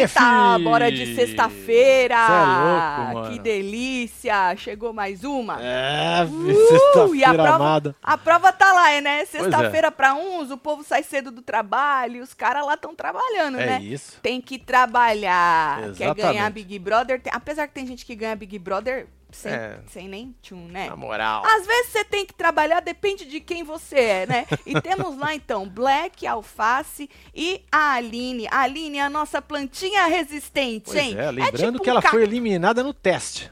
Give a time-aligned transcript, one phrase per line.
[0.00, 2.14] Eita, bora de sexta-feira.
[2.14, 3.30] É louco.
[3.30, 4.54] Que delícia.
[4.56, 5.60] Chegou mais uma.
[5.62, 7.96] É, Uh, e a sexta-feira prova, amada.
[8.02, 9.20] a prova tá lá, né?
[9.22, 9.24] é.
[9.24, 13.66] Sexta-feira pra uns, o povo sai cedo do trabalho, os caras lá estão trabalhando, É
[13.66, 13.82] né?
[13.82, 14.18] isso.
[14.22, 15.78] Tem que trabalhar.
[15.80, 16.22] Quer Exatamente.
[16.22, 17.20] ganhar Big Brother.
[17.20, 19.78] tem- apesar que tem gente que ganha Big Brother sem, É.
[19.88, 20.88] sem nem tchum, né?
[20.88, 21.44] Na moral.
[21.44, 24.46] Às vezes você tem que trabalhar, depende de quem você é, né?
[24.66, 28.46] E temos lá então Black, Alface e a Aline.
[28.50, 31.16] A Aline é a nossa plantinha resistente, Pois hein?
[31.18, 33.50] é, lembrando tipo que ela um foi eliminada no teste.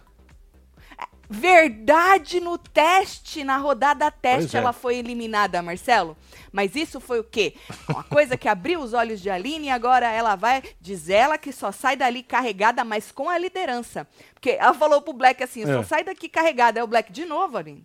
[1.33, 4.59] Verdade no teste, na rodada teste, é.
[4.59, 6.17] ela foi eliminada, Marcelo.
[6.51, 7.55] Mas isso foi o quê?
[7.89, 11.53] Uma coisa que abriu os olhos de Aline e agora ela vai, diz ela que
[11.53, 14.09] só sai dali carregada, mas com a liderança.
[14.35, 15.83] Porque ela falou pro Black assim, só É.
[15.85, 16.81] sai daqui carregada.
[16.81, 17.85] É o Black de novo, Aline.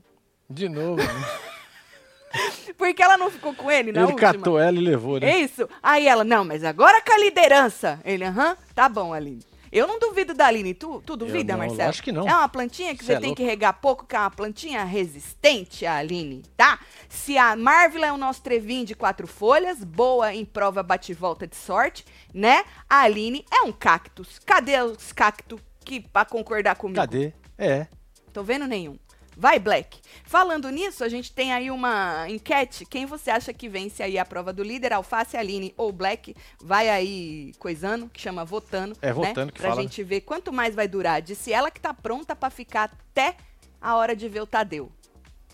[0.50, 0.96] De novo.
[0.98, 1.08] né?
[2.78, 4.34] Porque ela não ficou com ele na Ele última.
[4.34, 5.30] catou ela e levou, né?
[5.30, 5.70] É isso.
[5.82, 8.00] Aí ela, não, mas agora com a liderança.
[8.04, 9.42] Ele, aham, tá bom, Aline.
[9.76, 10.74] Eu não duvido da Aline.
[10.74, 11.90] Tu, tu duvida, não, Marcelo?
[11.90, 12.26] acho que não.
[12.26, 13.42] É uma plantinha que Cê você é tem louco.
[13.42, 16.80] que regar pouco, que é uma plantinha resistente, a Aline, tá?
[17.10, 21.58] Se a Marvel é o nosso trevinho de quatro folhas, boa em prova bate-volta de
[21.58, 22.64] sorte, né?
[22.90, 24.40] A Aline é um cactus.
[24.46, 26.96] Cadê os cactos que pra concordar comigo?
[27.02, 27.34] Cadê?
[27.58, 27.88] É.
[28.32, 28.98] Tô vendo nenhum.
[29.38, 30.00] Vai, Black.
[30.24, 32.86] Falando nisso, a gente tem aí uma enquete.
[32.86, 34.94] Quem você acha que vence aí a prova do líder?
[34.94, 36.36] Alface, Aline ou Black?
[36.64, 38.96] Vai aí coisando, que chama votando.
[39.02, 39.14] É, né?
[39.14, 41.22] votando que Pra fala, gente ver quanto mais vai durar.
[41.22, 43.36] Disse ela que tá pronta pra ficar até
[43.82, 44.92] a hora de ver o Tadeu.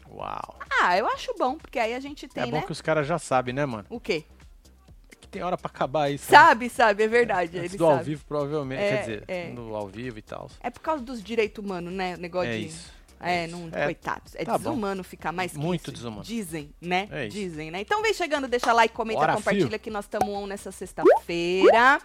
[0.09, 0.59] Uau.
[0.81, 2.61] Ah, eu acho bom, porque aí a gente tem, é bom né?
[2.63, 3.85] que os caras já sabem, né, mano?
[3.89, 4.25] O quê?
[5.19, 6.29] Que tem hora pra acabar isso.
[6.31, 6.37] né?
[6.37, 7.57] Sabe, sabe, é verdade.
[7.57, 8.03] Antes ele do ao sabe.
[8.05, 8.81] vivo, provavelmente.
[8.81, 9.47] É, Quer dizer, é.
[9.51, 10.49] no ao vivo e tal.
[10.61, 12.15] É por causa dos direitos humanos, né?
[12.15, 12.65] O negócio É de.
[12.65, 12.91] isso.
[13.21, 14.35] É, É não, É, coitados.
[14.35, 14.57] É tá bom.
[14.71, 15.91] desumano ficar mais Muito isso.
[15.91, 16.23] desumano.
[16.23, 17.07] Dizem, né?
[17.11, 17.27] É.
[17.27, 17.81] Dizem, né?
[17.81, 19.79] Então vem chegando, deixa like, comenta, Bora, compartilha fio.
[19.79, 21.99] que nós estamos on nessa sexta-feira.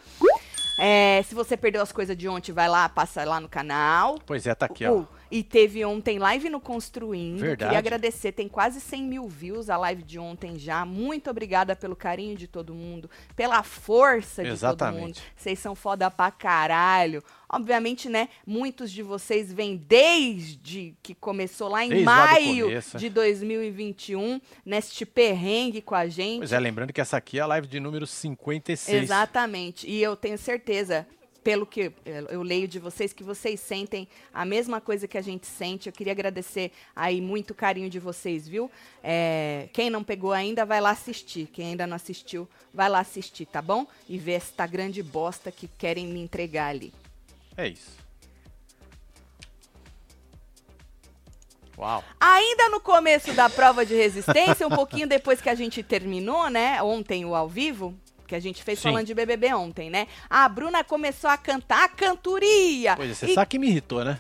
[0.79, 4.19] É, se você perdeu as coisas de ontem, vai lá, passa lá no canal.
[4.27, 5.05] Pois é, tá aqui, ó.
[5.31, 7.39] E teve ontem live no Construindo.
[7.41, 7.69] Verdade.
[7.71, 10.85] Queria agradecer, tem quase 100 mil views a live de ontem já.
[10.85, 15.01] Muito obrigada pelo carinho de todo mundo, pela força de todo Exatamente.
[15.03, 15.19] mundo.
[15.37, 17.23] Vocês são foda pra caralho.
[17.49, 22.99] Obviamente, né, muitos de vocês vêm desde que começou lá em Desde lá maio começo.
[22.99, 26.39] de 2021, neste perrengue com a gente.
[26.39, 29.05] Pois é, lembrando que essa aqui é a live de número 56.
[29.05, 29.89] Exatamente.
[29.89, 31.07] E eu tenho certeza,
[31.47, 31.93] pelo que
[32.29, 35.89] eu leio de vocês, que vocês sentem a mesma coisa que a gente sente.
[35.89, 38.69] Eu queria agradecer aí muito o carinho de vocês, viu?
[39.01, 41.47] É, quem não pegou ainda, vai lá assistir.
[41.53, 43.87] Quem ainda não assistiu, vai lá assistir, tá bom?
[44.09, 46.93] E ver esta grande bosta que querem me entregar ali.
[47.57, 47.93] É isso.
[51.79, 52.03] Uau.
[52.19, 56.83] Ainda no começo da prova de resistência, um pouquinho depois que a gente terminou, né?
[56.83, 57.95] Ontem o ao vivo,
[58.27, 58.89] que a gente fez Sim.
[58.91, 60.07] falando de BBB ontem, né?
[60.29, 62.97] A Bruna começou a cantar a cantoria.
[62.97, 64.19] Pois é, você E sabe que me irritou, né?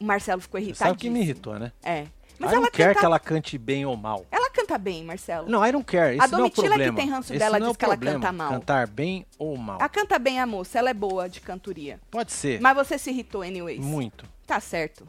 [0.00, 0.90] O Marcelo ficou irritado.
[0.90, 1.72] sabe que me irritou, né?
[1.82, 2.06] É.
[2.38, 3.00] Mas I ela don't care canta...
[3.00, 4.24] que ela cante bem ou mal.
[4.30, 5.48] ela canta bem, Marcelo.
[5.48, 6.14] Não, I don't care.
[6.16, 7.84] Esse A não é Domitila que tem ranço Esse dela não é diz o que
[7.84, 8.50] ela problema, canta mal.
[8.50, 9.78] Cantar bem ou mal.
[9.80, 11.98] Ela canta bem a moça, ela é boa de cantoria.
[12.10, 12.60] Pode ser.
[12.60, 13.80] Mas você se irritou anyways.
[13.80, 14.24] Muito.
[14.46, 15.06] Tá certo.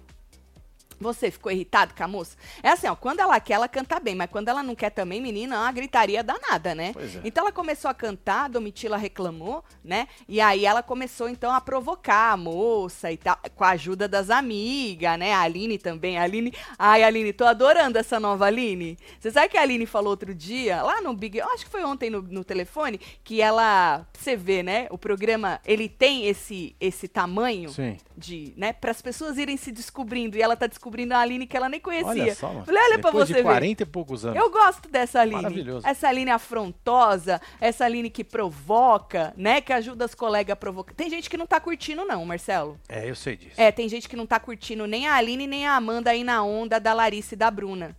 [0.99, 2.37] Você ficou irritado com a moça?
[2.61, 5.21] É assim, ó, quando ela quer, ela canta bem, mas quando ela não quer também,
[5.21, 6.91] menina, é uma gritaria danada, né?
[6.93, 7.21] Pois é.
[7.23, 10.07] Então ela começou a cantar, a Domitila reclamou, né?
[10.27, 14.29] E aí ela começou então a provocar a moça e tal, com a ajuda das
[14.29, 15.33] amigas, né?
[15.33, 18.97] A Aline também, a Aline, ai Aline, tô adorando essa nova Aline.
[19.19, 21.83] Você sabe que a Aline falou outro dia, lá no Big, eu acho que foi
[21.83, 24.87] ontem no, no telefone, que ela, você vê, né?
[24.89, 27.97] O programa, ele tem esse esse tamanho Sim.
[28.17, 31.55] de, né, para as pessoas irem se descobrindo e ela tá descobrindo a Aline que
[31.55, 32.09] ela nem conhecia.
[32.23, 32.65] Olha só, mano.
[32.65, 33.43] Falei, olha pra você de ver.
[33.43, 34.37] 40 e poucos anos.
[34.37, 35.35] Eu gosto dessa Aline.
[35.41, 35.87] Maravilhoso.
[35.87, 40.93] Essa Aline afrontosa, essa Aline que provoca, né, que ajuda as colegas a provocar.
[40.93, 42.79] Tem gente que não tá curtindo não, Marcelo.
[42.87, 43.59] É, eu sei disso.
[43.59, 46.43] É, tem gente que não tá curtindo nem a Aline nem a Amanda aí na
[46.43, 47.95] onda da Larissa e da Bruna.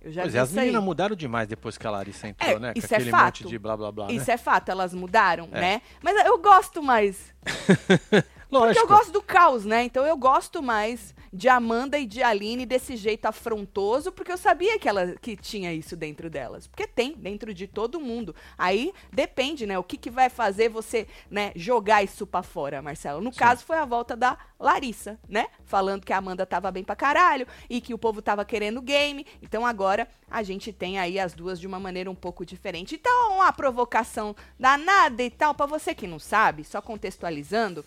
[0.00, 0.66] Eu já Pois é, as isso aí.
[0.66, 2.72] meninas mudaram demais depois que a Larissa entrou, É, né?
[2.76, 3.24] isso Com é aquele fato.
[3.24, 4.34] monte de blá blá blá, Isso né?
[4.34, 5.60] é fato, elas mudaram, É.
[5.60, 5.82] né?
[6.02, 7.32] Mas eu gosto mais.
[8.60, 8.92] Porque Lógico.
[8.92, 9.84] eu gosto do caos, né?
[9.84, 14.78] Então eu gosto mais de Amanda e de Aline desse jeito afrontoso, porque eu sabia
[14.78, 16.68] que ela que tinha isso dentro delas.
[16.68, 18.34] Porque tem dentro de todo mundo.
[18.56, 19.76] Aí depende, né?
[19.76, 23.20] O que, que vai fazer você, né, jogar isso pra fora, Marcelo?
[23.20, 23.38] No Sim.
[23.38, 25.46] caso, foi a volta da Larissa, né?
[25.64, 29.26] Falando que a Amanda tava bem pra caralho e que o povo tava querendo game.
[29.42, 32.94] Então agora a gente tem aí as duas de uma maneira um pouco diferente.
[32.94, 37.84] Então, uma provocação danada e tal, pra você que não sabe, só contextualizando.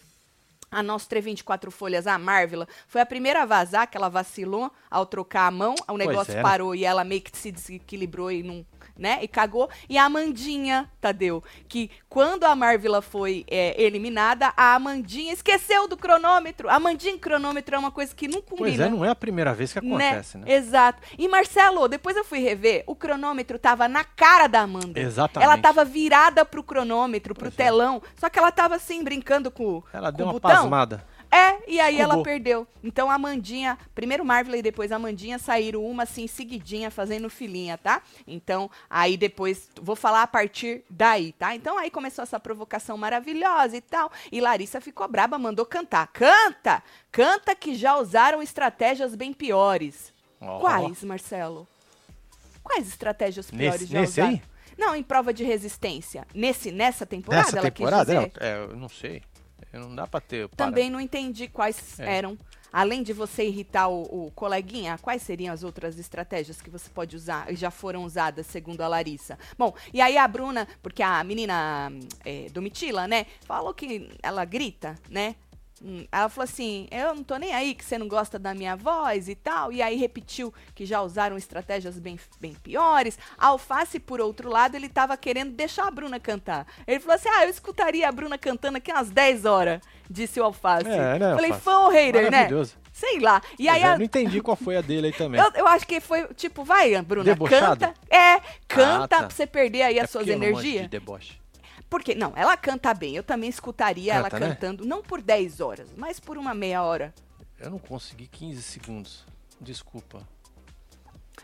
[0.70, 5.06] A nossa 24 folhas, a Marvel, foi a primeira a vazar, que ela vacilou ao
[5.06, 6.42] trocar a mão, o negócio é, né?
[6.42, 8.66] parou e ela meio que se desequilibrou e não,
[8.98, 9.20] né?
[9.22, 9.70] E cagou.
[9.90, 15.96] E a Amandinha, Tadeu, que quando a Marvila foi é, eliminada, a Amandinha esqueceu do
[15.96, 16.70] cronômetro.
[16.70, 18.70] A Amandinha cronômetro é uma coisa que não combina.
[18.70, 20.46] Pois é, não é a primeira vez que acontece, né?
[20.46, 20.54] né?
[20.54, 21.02] Exato.
[21.18, 25.00] E Marcelo, depois eu fui rever, o cronômetro tava na cara da Amanda.
[25.00, 25.46] Exatamente.
[25.46, 27.64] Ela tava virada pro cronômetro, pro pois é.
[27.64, 28.20] telão, é.
[28.20, 30.50] só que ela tava assim, brincando com, ela com deu o uma botão.
[30.50, 31.06] pasmada.
[31.32, 32.66] É, e aí ela perdeu.
[32.84, 37.78] Então a Amandinha, primeiro Marvel e depois a Amandinha saíram uma assim seguidinha fazendo filinha,
[37.78, 38.02] tá?
[38.26, 41.54] Então aí depois vou falar a partir daí, tá?
[41.54, 44.12] Então aí começou essa provocação maravilhosa e tal.
[44.32, 46.08] E Larissa ficou braba, mandou cantar.
[46.08, 46.82] Canta!
[47.12, 50.14] Canta que já usaram estratégias bem piores.
[50.40, 50.60] Oh.
[50.60, 51.68] Quais, Marcelo?
[52.64, 54.30] Quais estratégias piores nesse, já nesse usaram?
[54.30, 54.42] Aí?
[54.78, 56.28] Não, em prova de resistência.
[56.34, 58.06] Nesse, nessa temporada, nessa ela temporada?
[58.06, 58.44] quis dizer?
[58.44, 59.24] É, eu não sei.
[59.74, 60.48] Não dá pra ter.
[60.50, 62.18] Também não entendi quais é.
[62.18, 62.38] eram.
[62.72, 67.16] Além de você irritar o, o, coleguinha, quais seriam as outras estratégias que você pode
[67.16, 69.40] usar e já foram usadas, segundo a Larissa?
[69.58, 71.90] Bom, e aí a Bruna, porque a menina
[72.26, 75.36] é, Domitila, né, falou que ela grita, né?
[75.84, 78.76] Hum, ela falou assim: Eu não tô nem aí que você não gosta da minha
[78.76, 79.72] voz e tal.
[79.72, 83.18] E aí repetiu que já usaram estratégias bem, bem piores.
[83.38, 86.66] A Alface, por outro lado, ele tava querendo deixar a Bruna cantar.
[86.86, 90.44] Ele falou assim: Ah, eu escutaria a Bruna cantando aqui umas 10 horas, disse o
[90.44, 90.88] Alface.
[90.88, 91.62] É, né, Falei, Alface?
[91.62, 92.48] fã ou hater, né?
[92.92, 93.42] Sei lá.
[93.60, 93.98] E aí eu a...
[93.98, 95.40] não entendi qual foi a dele aí também.
[95.40, 97.88] Eu, eu acho que foi, tipo, vai, Bruna, Debochada?
[97.90, 97.94] canta.
[98.10, 99.18] É, canta Ah, tá.
[99.20, 100.82] pra você perder aí é as suas energias.
[100.82, 101.40] de deboche.
[101.90, 103.16] Porque, não, ela canta bem.
[103.16, 104.56] Eu também escutaria ela Canta, né?
[104.56, 107.14] cantando, não por 10 horas, mas por uma meia hora.
[107.60, 109.26] Eu não consegui 15 segundos.
[109.60, 110.28] Desculpa.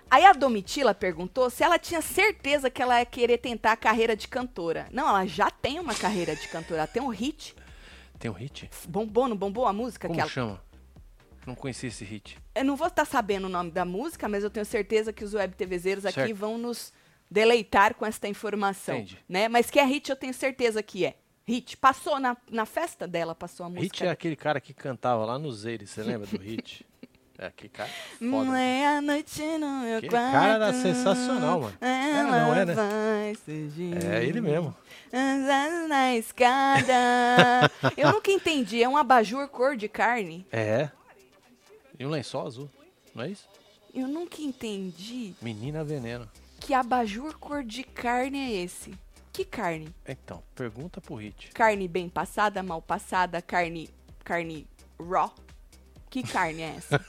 [0.09, 4.15] Aí a Domitila perguntou se ela tinha certeza que ela ia querer tentar a carreira
[4.15, 4.87] de cantora.
[4.91, 7.55] Não, ela já tem uma carreira de cantora, ela tem um hit.
[8.19, 8.69] Tem um hit?
[8.87, 10.29] Bombou, não bombou a música Como que ela...
[10.29, 10.61] chama?
[11.45, 12.37] Não conheci esse hit.
[12.55, 15.33] Eu não vou estar sabendo o nome da música, mas eu tenho certeza que os
[15.33, 16.93] web TVzeiros aqui vão nos
[17.33, 19.17] deleitar com esta informação, Entendi.
[19.27, 19.47] né?
[19.47, 21.15] Mas que é hit, eu tenho certeza que é.
[21.45, 21.75] Hit.
[21.75, 23.83] Passou na, na festa dela, passou a música.
[23.83, 26.85] Hit é aquele cara que cantava lá no Zeire, você lembra do hit?
[27.35, 28.51] É, aquele cara foda.
[28.51, 30.31] Meia-noite no meu Aquele quarto.
[30.31, 31.77] cara era sensacional, mano.
[31.81, 32.75] Ela não é, né?
[34.05, 34.73] É ele mesmo.
[35.89, 36.93] Na escada.
[37.97, 38.83] Eu nunca entendi.
[38.83, 40.45] É um abajur cor de carne?
[40.51, 40.91] É.
[41.97, 42.69] E um lençol azul,
[43.15, 43.49] não é isso?
[43.95, 46.29] Eu nunca entendi Menina Veneno.
[46.63, 48.93] Que abajur cor de carne é esse.
[49.33, 49.93] Que carne?
[50.07, 51.51] Então, pergunta pro Hit.
[51.51, 53.89] Carne bem passada, mal passada, carne.
[54.23, 54.65] carne
[54.97, 55.33] raw?
[56.13, 57.03] Que carne é essa?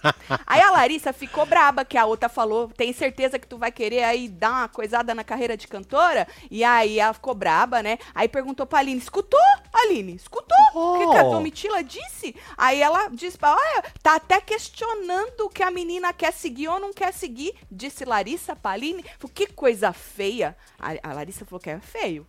[0.47, 4.03] aí a Larissa ficou braba, que a outra falou: tem certeza que tu vai querer
[4.03, 6.27] aí dar uma coisada na carreira de cantora?
[6.51, 7.99] E aí ela ficou braba, né?
[8.15, 9.39] Aí perguntou pra Aline: escutou,
[9.75, 10.15] Aline?
[10.15, 10.57] Escutou?
[10.75, 11.33] O que, que a Oh.
[11.33, 12.35] Domitila disse?
[12.57, 16.95] Aí ela disse: olha, tá até questionando o que a menina quer seguir ou não
[16.95, 17.55] quer seguir.
[17.71, 20.57] Disse Larissa pra Aline: Falei, que coisa feia.
[20.79, 22.27] A, a Larissa falou que é feio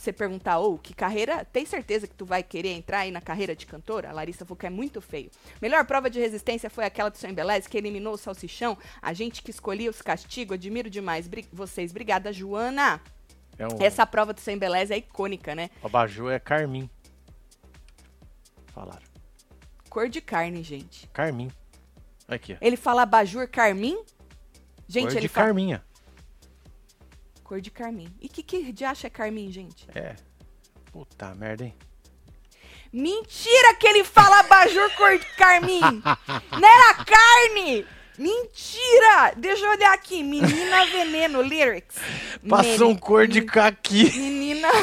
[0.00, 3.54] você perguntar, ô, que carreira, tem certeza que tu vai querer entrar aí na carreira
[3.54, 4.08] de cantora?
[4.08, 5.30] A Larissa falou que é muito feio.
[5.60, 8.76] Melhor prova de resistência foi aquela do seu Embeleze, que eliminou o salsichão.
[9.02, 11.90] A gente que escolhia os castigos, admiro demais Bri- vocês.
[11.90, 13.00] Obrigada, Joana.
[13.58, 13.76] É um.
[13.80, 15.68] Essa prova do seu Embeleze é icônica, né?
[15.82, 16.88] O abajur é Carmin.
[18.68, 19.02] Falaram.
[19.88, 21.08] Cor de carne, gente.
[21.08, 21.50] Carmin.
[22.28, 22.56] Aqui, ó.
[22.60, 24.02] Ele fala abajur carmim?
[24.88, 25.46] Gente, Cor ele de fala...
[25.46, 25.84] Carminha.
[27.50, 28.06] Cor de carmim.
[28.20, 29.84] E que que de acha é carmim, gente?
[29.92, 30.14] É.
[30.92, 31.74] Puta merda, hein?
[32.92, 35.80] Mentira que ele fala abajur cor de carmim!
[36.52, 37.84] Não era carne!
[38.16, 39.34] Mentira!
[39.36, 40.22] Deixa eu olhar aqui.
[40.22, 41.96] Menina Veneno, lyrics.
[42.48, 44.04] Passou um cor de caqui.
[44.16, 44.68] Menina.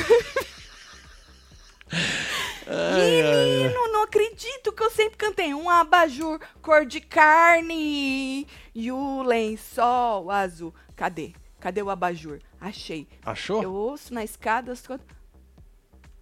[2.70, 3.46] Ai, ai, ai.
[3.46, 8.46] Menino, não acredito que eu sempre cantei um abajur cor de carne
[8.76, 10.76] e o lençol azul.
[10.98, 11.32] Cadê?
[11.62, 12.42] Cadê o abajur?
[12.60, 13.08] Achei.
[13.26, 13.62] Achou?
[13.62, 15.06] Eu ouço na escada as coisas.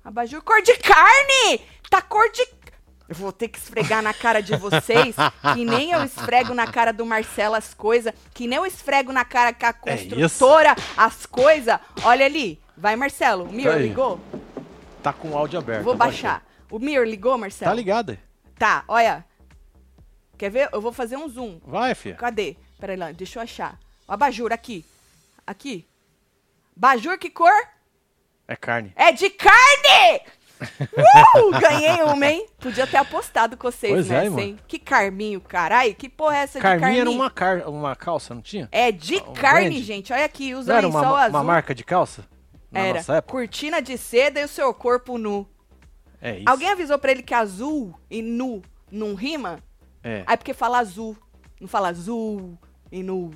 [0.04, 1.62] Abajur cor de carne!
[1.90, 2.46] Tá cor de.
[3.08, 5.16] Eu vou ter que esfregar na cara de vocês,
[5.54, 9.24] que nem eu esfrego na cara do Marcelo as coisas, que nem eu esfrego na
[9.24, 11.80] cara com a É construtora as coisas.
[12.04, 12.60] Olha ali.
[12.76, 13.46] Vai, Marcelo.
[13.46, 13.88] O Mir Aí.
[13.88, 14.20] ligou?
[15.04, 15.84] Tá com o áudio aberto.
[15.84, 16.44] Vou baixar.
[16.70, 17.70] O Mir ligou, Marcelo?
[17.70, 18.18] Tá ligado?
[18.58, 19.24] Tá, olha.
[20.38, 20.70] Quer ver?
[20.74, 21.60] Eu vou fazer um zoom.
[21.64, 22.16] Vai, filha.
[22.16, 22.58] Cadê?
[22.80, 23.80] Peraí lá, deixa eu achar.
[24.08, 24.84] O abajur aqui.
[25.46, 25.88] Aqui.
[26.76, 27.54] Bajur, que cor?
[28.48, 28.92] É carne.
[28.96, 30.22] É de carne!
[31.36, 31.52] Uh!
[31.60, 32.48] Ganhei uma, hein?
[32.60, 34.58] Podia ter apostado com vocês Pois é, nessa, hein?
[34.68, 35.94] Que carminho, carai.
[35.94, 37.02] Que porra é essa de Carminha carminho?
[37.02, 37.70] era uma, car...
[37.70, 38.70] uma calça, não tinha?
[38.72, 39.84] É de Um carne, brand?
[39.84, 40.14] gente.
[40.14, 41.30] Olha aqui, usa Não era lençol uma, azul.
[41.38, 42.26] uma marca de calça?
[42.72, 42.98] Na Era.
[43.00, 43.34] nossa época?
[43.34, 45.46] Cortina de seda e o seu corpo nu.
[46.22, 46.50] É isso.
[46.50, 49.60] Alguém avisou pra ele que azul e nu não rima?
[50.02, 50.24] É.
[50.26, 51.18] Aí porque fala azul.
[51.60, 52.58] Não fala azul
[52.90, 53.32] e nu.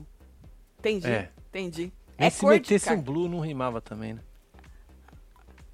[0.79, 1.29] Entendi, É.
[1.49, 1.91] entendi.
[2.19, 4.21] É se cor de metesse um blue, não rimava também, né?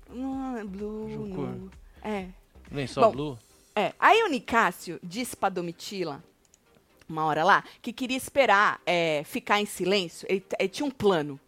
[0.09, 1.47] Não, é blue, Jucur.
[1.49, 1.71] não.
[2.01, 2.27] É.
[2.71, 3.39] Nem só Bom, blue.
[3.75, 6.23] É, aí o Nicásio disse pra Domitila,
[7.09, 10.25] uma hora lá, que queria esperar é, ficar em silêncio.
[10.29, 11.39] Ele, ele tinha um plano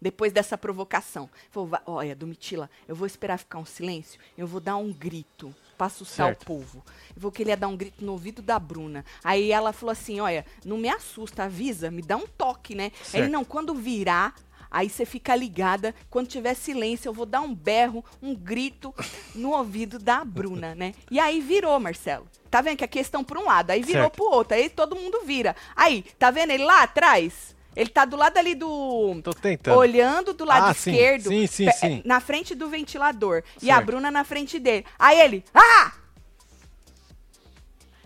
[0.00, 1.28] depois dessa provocação.
[1.50, 5.54] Falou, "Va- olha, Domitila, eu vou esperar ficar um silêncio, eu vou dar um grito
[5.78, 6.42] pra assustar Certo.
[6.42, 6.84] o povo.
[7.16, 9.04] Eu vou que ele ia dar um grito no ouvido da Bruna.
[9.24, 12.84] Aí ela falou assim, olha, não me assusta, avisa, me dá um toque, né?
[12.84, 13.32] Aí ele, Certo.
[13.32, 14.34] não, quando virar...
[14.70, 18.94] Aí você fica ligada, quando tiver silêncio, eu vou dar um berro, um grito
[19.34, 20.92] no ouvido da Bruna, né?
[21.10, 22.28] E aí virou, Marcelo.
[22.50, 24.16] Tá vendo que a questão por um lado, aí virou Certo.
[24.16, 25.56] pro outro, aí todo mundo vira.
[25.74, 27.56] Aí, tá vendo ele lá atrás?
[27.78, 29.20] Ele tá do lado ali do.
[29.22, 29.76] Tô tentando.
[29.78, 30.90] Olhando do lado Ah, sim.
[30.90, 32.02] esquerdo, Sim, sim, pe- sim.
[32.04, 33.44] na frente do ventilador.
[33.62, 33.86] E a Certo.
[33.86, 34.84] Bruna na frente dele.
[34.98, 35.92] Aí ele, ah!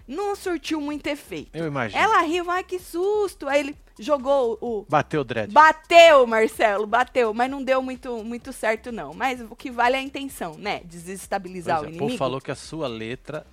[0.07, 1.57] Não surtiu muito efeito.
[1.57, 2.03] Eu imagino.
[2.03, 3.49] Ela riu, ai que susto.
[3.49, 5.51] Aí ele jogou o, Bateu o dread.
[5.51, 9.15] Bateu, Marcelo, bateu, mas não deu muito, muito certo, não.
[9.15, 10.81] Mas o que vale é a intenção, né?
[10.85, 12.07] Desestabilizar Pois o é, o inimigo.
[12.09, 13.47] povo falou que a sua letra,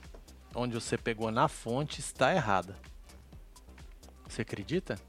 [0.54, 2.76] onde você pegou na fonte, está errada.
[4.28, 5.00] Você acredita?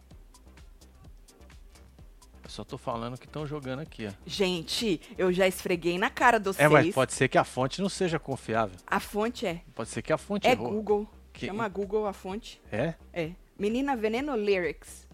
[2.50, 4.10] Só tô falando que estão jogando aqui, ó.
[4.26, 7.88] Gente, eu já esfreguei na cara dos É, mas pode ser que a fonte não
[7.88, 8.74] seja confiável.
[8.84, 9.60] A fonte é.
[9.72, 10.68] Pode ser que a fonte É errou.
[10.72, 11.08] Google.
[11.32, 12.60] Que- Chama Google a fonte.
[12.72, 12.94] É?
[13.12, 13.30] É.
[13.56, 15.06] Menina Veneno Lyrics.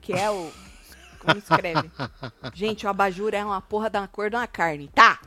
[0.00, 0.50] Que é o.
[1.18, 1.90] Como escreve?
[2.54, 4.88] Gente, o abajur é uma porra da cor de uma carne.
[4.94, 5.20] Tá!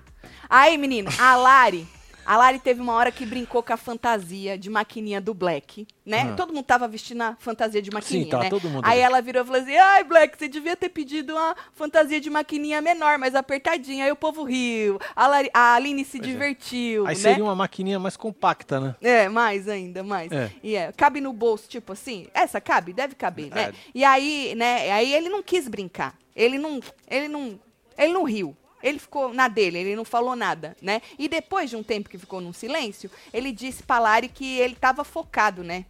[0.49, 1.87] Aí, menino, a Lari.
[2.27, 6.23] A Lari teve uma hora que brincou com a fantasia de maquininha do Black, né?
[6.33, 6.35] Ah.
[6.35, 8.49] Todo mundo tava vestindo a fantasia de maquininha, tá, né?
[8.49, 11.55] todo mundo Aí ela virou e falou assim: ai, Black, você devia ter pedido uma
[11.71, 14.03] fantasia de maquininha menor, mais apertadinha.
[14.03, 14.99] Aí o povo riu.
[15.15, 16.31] A, Lari- a Aline se Pois é.
[16.33, 17.21] divertiu, Aí né?
[17.21, 18.95] seria uma maquininha mais compacta, né?
[19.01, 20.29] É, mais ainda, mais.
[20.29, 20.51] É.
[20.61, 22.27] E é, cabe no bolso, tipo assim.
[22.33, 22.91] Essa cabe?
[22.91, 23.69] Deve caber, né?
[23.69, 23.73] É.
[23.95, 26.13] E aí, né, aí ele não quis brincar.
[26.35, 27.57] Ele não, ele não,
[27.97, 28.53] ele não riu.
[28.81, 31.01] Ele ficou na dele, ele não falou nada, né?
[31.17, 34.75] E depois de um tempo que ficou num silêncio, ele disse pra Lari que ele
[34.75, 35.85] tava focado, né?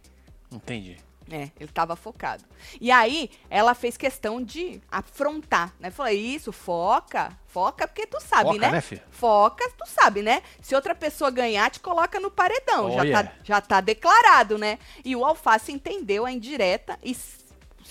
[0.50, 0.96] Entendi.
[1.30, 2.42] É, ele tava focado.
[2.80, 5.90] E aí, ela fez questão de afrontar, né?
[5.90, 8.70] Falou, isso, foca, foca, porque tu sabe, Foca, né?
[8.70, 9.02] né, filho?
[9.10, 10.42] Foca, tu sabe, né?
[10.62, 12.86] Se outra pessoa ganhar, te coloca no paredão.
[12.86, 13.28] Oh, já, yeah.
[13.28, 14.78] tá, já tá declarado, né?
[15.04, 17.14] E o Alface entendeu a indireta e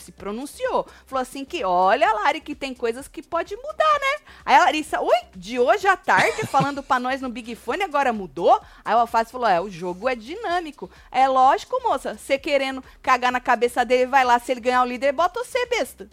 [0.01, 0.87] se pronunciou.
[1.05, 4.25] Falou assim que, olha, Lari, que tem coisas que pode mudar, né?
[4.45, 8.13] Aí a Larissa, oi, de hoje à tarde, falando pra nós no Big Fone, agora
[8.13, 8.59] mudou?
[8.83, 10.89] Aí o Alface falou, é, o jogo é dinâmico.
[11.11, 14.87] É lógico, moça, você querendo cagar na cabeça dele, vai lá, se ele ganhar o
[14.87, 16.09] líder, bota você, besta.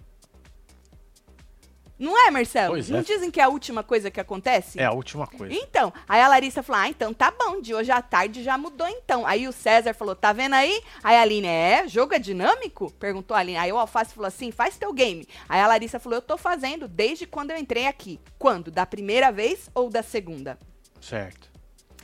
[1.99, 2.75] Não é, Marcelo?
[2.75, 3.03] Pois Não é.
[3.03, 4.81] dizem que é a última coisa que acontece?
[4.81, 5.55] É a última coisa.
[5.55, 8.89] Então, aí a Larissa falou: Ah, então tá bom, de hoje à tarde já mudou
[8.89, 9.25] então.
[9.25, 10.83] Aí o César falou: Tá vendo aí?
[11.03, 11.87] Aí a Aline, é?
[11.87, 12.93] Jogo é dinâmico?
[12.95, 13.59] Perguntou a Aline.
[13.59, 15.27] Aí o Alface falou assim: Faz teu game.
[15.49, 18.19] Aí a Larissa falou: Eu tô fazendo desde quando eu entrei aqui.
[18.39, 18.73] Quando?
[18.73, 20.59] Da primeira vez ou da segunda?
[21.01, 21.55] Certo.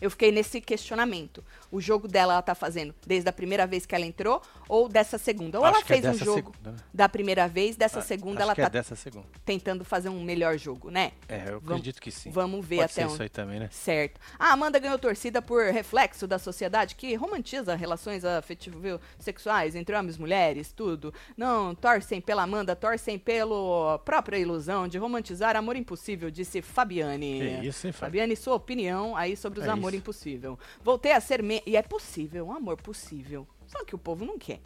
[0.00, 1.44] Eu fiquei nesse questionamento.
[1.70, 5.18] O jogo dela ela tá fazendo desde a primeira vez que ela entrou ou dessa
[5.18, 5.58] segunda?
[5.58, 6.76] Ou Acho ela é fez um dessa jogo segunda, né?
[6.92, 9.26] da primeira vez, dessa Ah, segunda Acho ela que tá é dessa segunda.
[9.44, 11.12] tentando fazer um melhor jogo, né?
[11.28, 12.30] É, eu Vamos- acredito que sim.
[12.30, 13.12] Vamos ver Pode até onde.
[13.14, 13.68] isso aí também, né?
[13.70, 14.20] Certo.
[14.38, 20.20] A Amanda ganhou torcida por reflexo da sociedade que romantiza relações afetivo-sexuais entre homens e
[20.20, 21.12] mulheres, tudo.
[21.36, 27.38] Não torcem pela Amanda, torcem pela própria ilusão de romantizar amor impossível, disse Fabiane.
[27.60, 27.92] Que isso, hein?
[27.92, 29.98] Fabiane, sua opinião aí sobre os É amor isso.
[29.98, 30.58] impossível.
[30.82, 31.40] Voltei a ser...
[31.66, 31.72] Me...
[31.72, 33.46] E é possível, um amor possível.
[33.66, 34.60] Só que o povo não quer.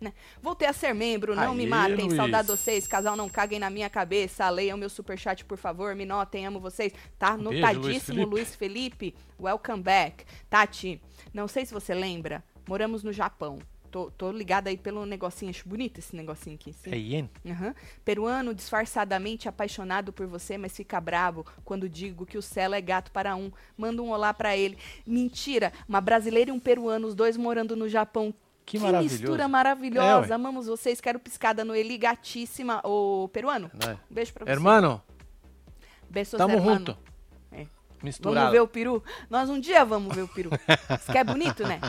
[0.00, 0.12] Né?
[0.40, 2.14] Voltei a ser membro, não me Aê, matem, Luiz.
[2.14, 6.46] saudade vocês, casal não caguem na minha cabeça, leiam meu superchat, por favor, me notem,
[6.46, 6.92] amo vocês.
[7.18, 8.30] Tá Um beijo, Luiz notadíssimo, Felipe.
[8.30, 10.24] Luiz Felipe, welcome back.
[10.48, 11.02] Tati,
[11.34, 13.58] não sei se você lembra, moramos no Japão.
[13.90, 16.72] Tô, tô ligada aí pelo negocinho, acho bonito esse negocinho aqui.
[16.72, 16.90] Sim.
[16.92, 17.30] É Ien?
[17.46, 17.74] Aham.
[18.04, 23.10] Peruano disfarçadamente apaixonado por você, mas fica bravo quando digo que o Celo é gato
[23.10, 23.50] para um.
[23.76, 24.78] Manda um olá pra ele.
[25.06, 28.32] Mentira, uma brasileira e um peruano, os dois morando no Japão.
[28.64, 29.22] Que maravilhoso.
[29.22, 30.32] mistura maravilhosa.
[30.32, 30.34] É.
[30.34, 31.00] Amamos vocês.
[31.00, 32.82] Quero piscada no Eli, gatíssima.
[32.84, 33.92] Ô, peruano, é?
[33.92, 34.52] um beijo pra você.
[34.52, 35.02] Hermano,
[36.10, 36.78] Beijos, tamo hermano.
[36.78, 36.98] junto.
[38.00, 38.04] É.
[38.04, 38.38] Misturado.
[38.38, 39.02] Vamos ver o peru?
[39.28, 40.50] Nós um dia vamos ver o peru.
[40.98, 41.80] Isso que é bonito, né?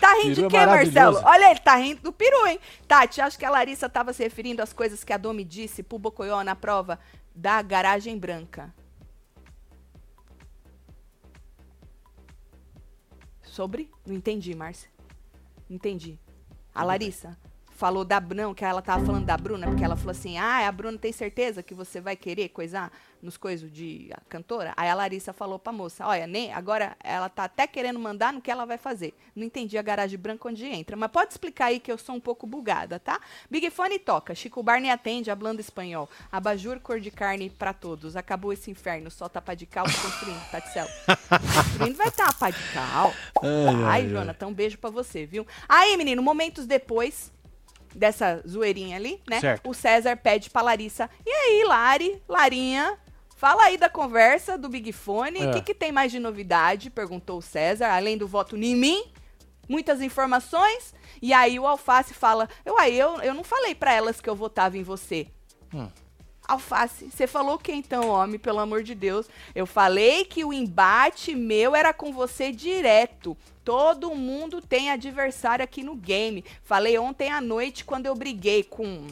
[0.00, 0.70] Tá rindo de é quê, Marcelo?
[0.70, 1.22] maravilhoso.
[1.24, 2.58] Olha, ele tá rindo do peru, hein?
[2.86, 5.98] Tati, acho que a Larissa tava se referindo às coisas que a Domi disse pro
[5.98, 6.98] Bocoió na prova
[7.34, 8.74] da garagem branca.
[13.42, 13.90] Sobre?
[14.06, 14.90] Não entendi, Márcia.
[15.68, 16.18] Entendi.
[16.74, 17.36] A Larissa
[17.78, 20.72] falou da Bruna, que ela tava falando da Bruna, porque ela falou assim: ah, a
[20.72, 22.90] Bruna tem certeza que você vai querer coisar
[23.22, 24.74] nos coisas de a cantora?
[24.76, 28.42] Aí a Larissa falou pra moça: olha, nem, agora ela tá até querendo mandar no
[28.42, 29.14] que ela vai fazer.
[29.34, 32.20] Não entendi a garagem branca onde entra, mas pode explicar aí que eu sou um
[32.20, 33.20] pouco bugada, tá?
[33.48, 36.10] Big Fone toca, Chico Barney atende, hablando espanhol.
[36.32, 38.16] Abajur, cor de carne pra todos.
[38.16, 40.88] Acabou esse inferno, só tapa de cal construindo, Taticelo.
[41.54, 43.14] construindo vai tapar de cal.
[43.40, 45.46] Ai, Ai, ai, Jonathan, um beijo pra você, viu?
[45.68, 47.30] Aí, menino, momentos depois
[47.94, 49.40] dessa zoeirinha ali, né?
[49.40, 49.68] Certo.
[49.68, 51.08] O César pede pra Larissa.
[51.26, 52.98] E aí, Lari, Larinha,
[53.36, 55.38] fala aí da conversa do Big Fone.
[55.40, 55.52] O É.
[55.54, 56.90] que, que tem mais de novidade?
[56.90, 59.04] Perguntou o César, além do voto em mim.
[59.68, 60.94] Muitas informações.
[61.20, 64.78] E aí o Alface fala: Uai, eu, eu não falei pra elas que eu votava
[64.78, 65.26] em você.
[65.74, 65.88] Hum.
[66.46, 69.28] Alface, você falou o que então, homem, pelo amor de Deus?
[69.54, 73.36] Eu falei que o embate meu era com você direto.
[73.68, 76.42] Todo mundo tem adversário aqui no game.
[76.62, 79.08] Falei ontem à noite quando eu briguei com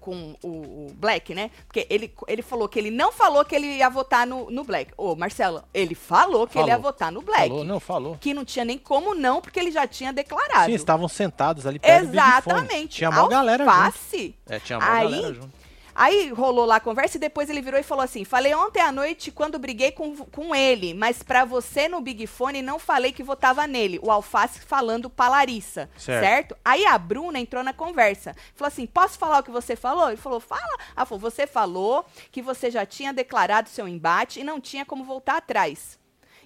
[0.00, 1.50] com o, o Black, né?
[1.66, 4.94] Porque ele, ele falou que ele não falou que ele ia votar no, no Black.
[4.96, 6.90] Ô, Marcelo, ele falou que ele ia Falou.
[6.90, 7.48] votar no Black.
[7.48, 8.16] Falou, não, falou.
[8.18, 10.64] Que não tinha nem como não, porque ele já tinha declarado.
[10.64, 12.04] Sim, estavam sentados ali perto.
[12.08, 12.96] Exatamente.
[12.96, 13.76] Tinha uma galera junto.
[13.76, 14.34] Alface.
[14.48, 15.52] É, tinha uma galera junto.
[15.94, 18.90] Aí rolou lá a conversa e depois ele virou e falou assim: Falei ontem à
[18.90, 23.22] noite quando briguei com, com ele, mas pra você no Big Fone não falei que
[23.22, 24.00] votava nele.
[24.02, 25.88] O Alface falando pra Larissa.
[25.96, 26.24] Certo.
[26.24, 26.56] Certo?
[26.64, 28.34] Aí a Bruna entrou na conversa.
[28.54, 30.08] Falou assim: Posso falar o que você falou?
[30.08, 30.78] Ele falou: Fala.
[30.96, 35.04] Ela falou: Você falou que você já tinha declarado seu embate e não tinha como
[35.04, 35.99] voltar atrás.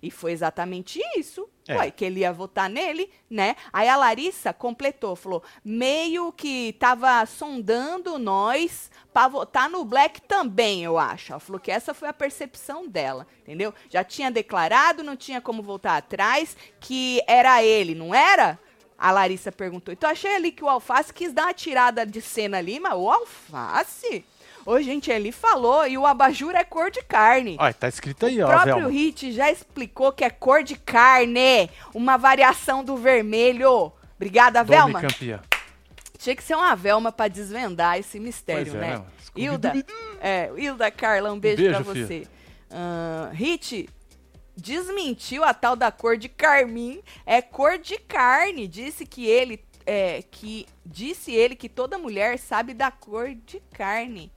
[0.05, 1.49] E foi exatamente isso.
[1.67, 1.77] É.
[1.79, 3.57] Ué, que ele ia votar nele, né?
[3.73, 10.85] Aí a Larissa completou, falou: meio que tava sondando nós pra votar no Black também,
[10.85, 11.33] eu acho.
[11.33, 13.73] Ela falou que essa foi a percepção dela, entendeu?
[13.89, 18.59] Já tinha declarado, não tinha como voltar atrás, que era ele, não era?
[18.99, 19.93] A Larissa perguntou.
[19.93, 23.11] Então achei ali que o Alface quis dar uma tirada de cena ali, mas o
[23.11, 24.25] Alface?
[24.67, 27.57] Ô, gente, ele falou, e o abajur é cor de carne.
[27.59, 28.91] Olha, tá escrito aí, O ó, próprio Velma.
[28.91, 33.93] Hit já explicou que é cor de carne, uma variação do vermelho.
[34.17, 35.01] Obrigada, Dome Velma.
[35.03, 35.41] campeã.
[36.19, 39.05] Tinha que ser uma Velma pra desvendar esse mistério, é, né?
[39.37, 39.73] Hilda,
[40.21, 42.07] é, Hilda Carla, um beijo, beijo, pra filha.
[42.07, 42.29] você.
[42.71, 43.89] Ah, Hit
[44.57, 47.03] desmentiu a tal da cor de carmim.
[47.27, 48.67] É cor de carne.
[48.67, 54.33] Disse que ele é, que disse ele que toda mulher sabe da cor de carne.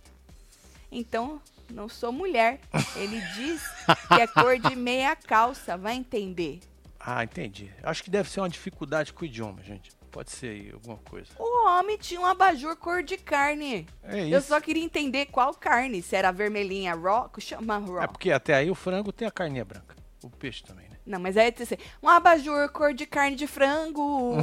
[0.91, 2.59] Então, não sou mulher.
[2.95, 3.61] Ele diz
[4.07, 5.77] que é cor de meia calça.
[5.77, 6.59] Vai entender.
[6.99, 7.71] Ah, entendi.
[7.83, 9.91] Acho que deve ser uma dificuldade com o idioma, gente.
[10.11, 11.27] Pode ser aí alguma coisa.
[11.37, 13.85] O homem tinha um abajur cor de carne.
[14.03, 14.47] É Eu isso.
[14.47, 16.01] só queria entender qual carne.
[16.01, 18.01] Se era vermelhinha raw, chama raw.
[18.01, 19.95] É porque até aí o frango tem a carninha branca.
[20.23, 20.97] O peixe também, né?
[21.05, 24.35] Não, mas aí tem que ser um abajur cor de carne de frango.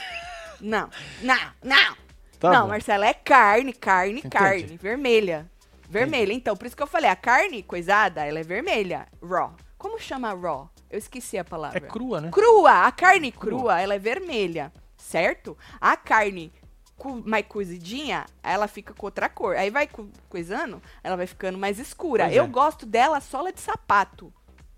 [0.60, 0.88] não,
[1.22, 1.96] não, não.
[2.38, 2.68] Tá não, bom.
[2.68, 4.30] Marcela, é carne, carne, Entendi.
[4.30, 5.50] carne, vermelha.
[5.88, 9.54] Vermelha, então, por isso que eu falei, a carne coisada, ela é vermelha, raw.
[9.78, 10.68] Como chama raw?
[10.90, 11.78] Eu esqueci a palavra.
[11.78, 12.30] É crua, né?
[12.30, 13.58] Crua, a carne Crua.
[13.58, 15.56] crua, ela é vermelha, certo?
[15.80, 16.52] A carne
[16.96, 19.56] cu- mais cozidinha, ela fica com outra cor.
[19.56, 22.24] Aí vai co- coisando, ela vai ficando mais escura.
[22.24, 22.48] Pois Eu é.
[22.48, 24.32] gosto dela sola de sapato,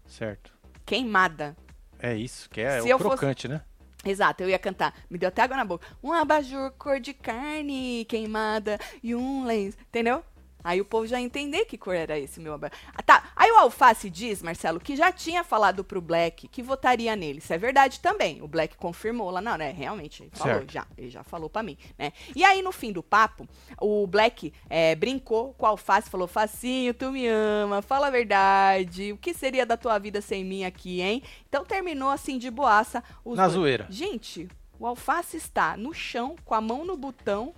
[0.06, 0.52] Certo.
[0.84, 1.56] queimada.
[1.98, 3.60] É isso, que é Se o eu fosse- crocante, né?
[4.04, 4.94] Exato, eu ia cantar.
[5.10, 5.84] Me deu até água na boca.
[6.02, 9.76] Um abajur cor de carne queimada e um lenço.
[9.88, 10.24] Entendeu?
[10.62, 12.54] Aí o povo já entender que cor era esse meu.
[12.94, 13.30] Ah, tá.
[13.36, 17.38] Aí o Alface diz, Marcelo, que já tinha falado pro Black que votaria nele.
[17.38, 18.42] Isso é verdade também.
[18.42, 19.40] O Black confirmou lá.
[19.40, 19.70] Não, né?
[19.70, 20.72] Realmente, ele falou Certo.
[20.72, 20.86] já.
[20.96, 22.12] Ele já falou pra mim, né?
[22.34, 23.48] E aí, no fim do papo,
[23.80, 29.12] o Black é, brincou com o Alface, falou, Facinho, tu me ama, fala a verdade.
[29.12, 31.22] O que seria da tua vida sem mim aqui, hein?
[31.48, 33.02] Então terminou assim de boaça.
[33.24, 33.54] os Na dois.
[33.54, 33.86] zoeira.
[33.88, 37.54] Gente, o alface está no chão, com a mão no botão,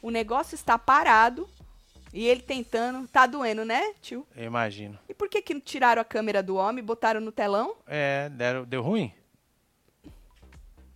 [0.00, 1.48] o negócio está parado
[2.12, 3.06] e ele tentando.
[3.08, 4.26] Tá doendo, né, tio?
[4.36, 4.98] Eu imagino.
[5.08, 7.76] E por que que tiraram a câmera do homem e botaram no telão?
[7.86, 9.12] É, deram, deu ruim?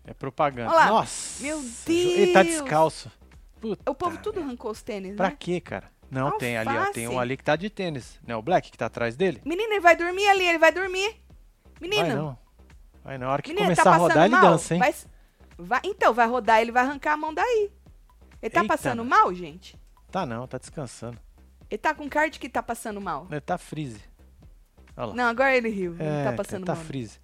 [0.05, 0.71] É propaganda.
[0.71, 0.87] Olha lá.
[0.87, 1.43] Nossa.
[1.43, 2.55] Meu Ele tá Deus.
[2.61, 3.11] descalço.
[3.61, 5.37] Puta O povo tudo arrancou os tênis, Pra né?
[5.39, 5.91] quê, cara?
[6.11, 6.73] Não, tem ali, ó.
[6.79, 6.93] Alface.
[6.93, 8.21] Tem um ali que tá de tênis.
[8.25, 9.41] Não é o Black que tá atrás dele?
[9.45, 11.17] Menino, ele vai dormir ali, ele vai dormir.
[11.81, 12.39] Vai Menino, não.
[13.03, 13.29] Vai não.
[13.29, 14.43] A hora que menino, começar tá a rodar, ele mal?
[14.53, 14.81] dança, hein?
[14.81, 14.95] Vai,
[15.59, 17.73] vai- então, vai rodar, ele vai arrancar a mão daí.
[18.41, 19.77] Ele tá Eita, passando mal, gente?
[20.17, 21.21] Tá não, tá descansando.
[21.69, 23.27] Ele tá com card que tá passando mal.
[23.31, 24.01] Ele tá freeze.
[24.97, 25.15] Olha lá.
[25.15, 25.95] Não, agora ele riu.
[25.99, 26.83] é, não tá cara, passando tá mal.
[26.83, 27.21] freeze.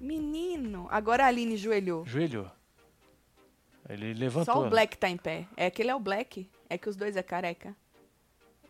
[0.00, 2.04] Menino, agora a Aline joelhou.
[2.04, 2.50] Joelhou.
[3.88, 4.52] Ele levantou.
[4.52, 4.70] Só o né?
[4.70, 5.46] Black tá em pé.
[5.56, 6.50] É aquele é o Black.
[6.68, 7.72] É que os dois é careca.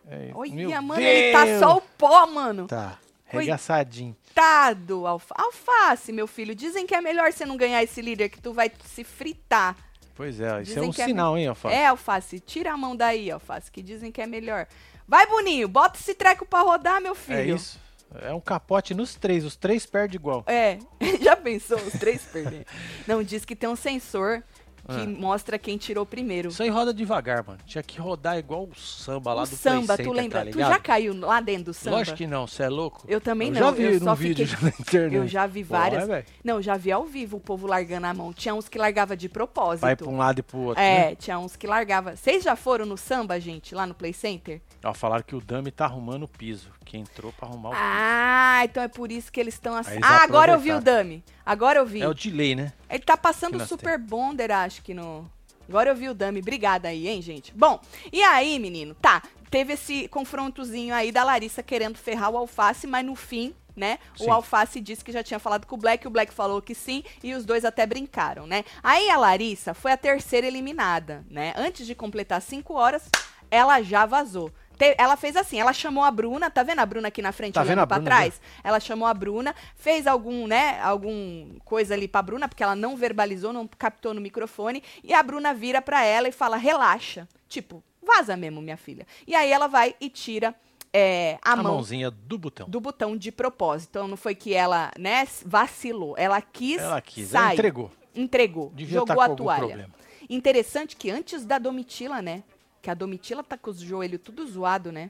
[0.05, 1.11] É, Olha, meu mano, Deus!
[1.11, 2.67] ele tá só o pó, mano.
[2.67, 2.99] Tá.
[3.25, 4.15] Regaçadinho.
[4.25, 5.33] Coitado, alfa...
[5.35, 6.53] alface, meu filho.
[6.53, 9.75] Dizem que é melhor você não ganhar esse líder, que tu vai se fritar.
[10.19, 11.73] Pois é, isso é um é sinal, hein, Alface?
[11.73, 14.67] É, Alface, tira a mão daí, Alface, que dizem que é melhor.
[15.07, 17.39] Vai, Boninho, bota esse treco pra rodar, meu filho.
[17.39, 17.79] É isso.
[18.21, 20.43] É um capote nos três, os três perdem igual.
[20.45, 20.77] É,
[21.23, 22.65] já pensou os três perder?
[23.07, 24.43] Não, diz que tem um sensor
[24.89, 25.05] que Ah.
[25.07, 26.49] mostra quem tirou primeiro.
[26.49, 27.59] Isso aí roda devagar, mano.
[27.65, 30.45] Tinha que rodar igual o samba lá o do samba, Play tu Center, lembra?
[30.45, 31.97] tá tu já caiu lá dentro do samba?
[31.97, 33.03] Lógico que não, você é louco?
[33.07, 35.15] Eu também eu não, já vi eu num vídeo fiquei- já na internet.
[35.15, 36.07] Eu já vi várias.
[36.07, 36.25] velho.
[36.43, 38.33] não, já vi ao vivo o povo largando a mão.
[38.33, 39.81] Tinha uns que largava de propósito.
[39.81, 41.15] Vai pra um lado e pro outro, É, né?
[41.15, 42.15] tinha uns que largava.
[42.15, 44.61] Vocês já foram no samba, gente, lá no Play Center?
[44.83, 46.69] Ó, falaram que o Dami tá arrumando o piso.
[46.89, 47.83] Que entrou pra arrumar o piso.
[47.85, 49.91] Ah, então é por isso que eles estão assim.
[49.91, 50.81] eles Ah, agora eu vi o.
[50.81, 51.23] Dami.
[51.45, 52.01] Agora eu vi.
[52.01, 52.73] É o delay, né?
[52.89, 55.29] Ele tá passando nós Super Bonder, acho que no.
[55.67, 56.39] Agora eu vi o Dami.
[56.39, 57.53] Obrigada aí, hein, gente?
[57.55, 57.79] Bom,
[58.11, 58.95] e aí, menino?
[58.95, 59.21] Tá,
[59.51, 63.99] teve esse confrontozinho aí da Larissa querendo ferrar o Alface, mas no fim, né?
[64.19, 67.03] O Alface disse que já tinha falado com o Black, o Black falou que sim,
[67.23, 68.65] e os dois até brincaram, né?
[68.81, 71.53] Aí a Larissa foi a terceira eliminada, né?
[71.55, 73.07] Antes de completar cinco horas,
[73.51, 74.51] ela já vazou.
[74.79, 77.53] Te- Ela fez assim, ela chamou a Bruna, tá vendo a Bruna aqui na frente
[77.53, 78.41] Tá olhando vendo a pra Bruna, trás?
[78.63, 82.95] Ela chamou a Bruna, fez algum, né, algum coisa ali pra Bruna, porque ela não
[82.95, 87.27] verbalizou, não captou no microfone, e a Bruna vira pra ela e fala: "Relaxa".
[87.47, 89.05] Tipo, vaza mesmo, minha filha.
[89.27, 90.55] E aí ela vai e tira
[90.93, 92.67] é, a, A, mão mãozinha do botão.
[92.67, 93.89] do botão de propósito.
[93.91, 97.53] Então não foi que ela, né, vacilou, ela quis Ela quis, ela sair.
[97.55, 97.91] entregou.
[98.15, 99.59] Entregou, Devia jogou tá a com algum toalha.
[99.67, 99.89] problema.
[100.29, 102.43] Interessante que antes da Domitila, né,
[102.81, 105.09] que a Domitila tá com os joelhos tudo zoado, né?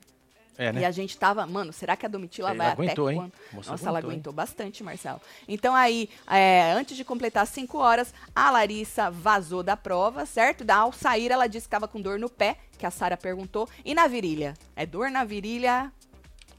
[0.58, 0.82] É, né?
[0.82, 3.32] E a gente tava, mano, será que a Domitila Ela vai aguentou, até quando?
[3.54, 3.98] Nossa, ela aguentou, hein?
[4.16, 5.22] aguentou bastante, Marcelo.
[5.48, 10.66] Então aí, é, antes de completar cinco horas, a Larissa vazou da prova, certo?
[10.66, 13.70] Da, ao sair, ela disse que estava com dor no pé, que a Sara perguntou.
[13.86, 14.54] E na virilha?
[14.76, 15.94] É dor na virilha,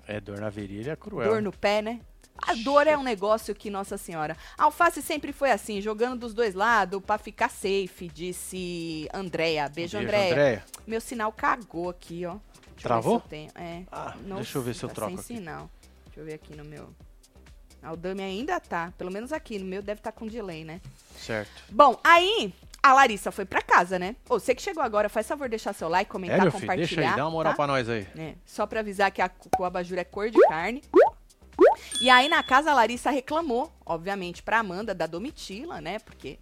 [0.09, 1.29] É dor na virilha, cruel.
[1.29, 2.01] dor no pé, né?
[2.47, 4.37] A dor é um negócio que, Nossa Senhora.
[4.57, 9.69] A Alface sempre foi assim, jogando dos dois lados pra ficar safe, disse Andréia.
[9.69, 10.33] Beijo, Beijo, Andréia.
[10.33, 10.65] Andréia.
[10.87, 12.37] Meu sinal cagou aqui, ó.
[12.75, 13.23] Deixa Travou?
[13.31, 13.39] Eu.
[13.55, 13.83] É.
[13.93, 15.45] Ah, Não deixa eu ver se eu tá troco sem aqui.
[15.45, 15.71] sinal.
[16.07, 16.89] Deixa eu ver aqui no meu.
[17.83, 18.93] Ah, o Dami ainda tá.
[18.99, 19.59] Pelo menos aqui.
[19.59, 20.81] No meu deve estar com delay, né?
[21.17, 21.63] Certo.
[21.71, 24.17] Bom, aí a Larissa foi pra casa, né?
[24.29, 26.61] Ô, você que chegou agora, faz favor de deixar seu like, É, comentar, meu filho,
[26.63, 26.87] compartilhar.
[26.89, 27.57] deixa aí, dá uma moral tá?
[27.57, 28.07] pra nós aí.
[28.17, 30.83] É, só pra avisar que, a, o abajur é cor de carne.
[32.01, 35.99] E aí na casa a Larissa reclamou, obviamente, pra Amanda da Domitila, né?
[35.99, 36.39] Porque